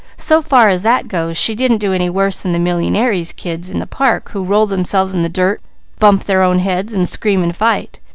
[0.17, 3.77] So far as that goes, she didn't do any worse than the millyingaires' kids in
[3.77, 5.61] the park who roll themselves in the dirt,
[5.99, 7.99] bump their own heads, and scream and fight.